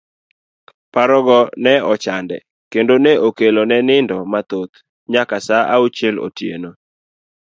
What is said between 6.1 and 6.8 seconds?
otieno.